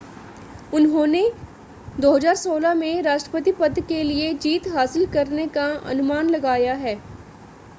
[0.73, 1.19] उन्होंने
[1.97, 6.95] 2016 में राष्ट्रपति पद के लिए जीत हासिल करने का अनुमान लगाया है